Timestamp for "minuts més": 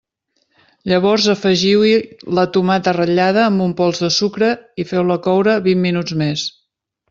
5.89-6.51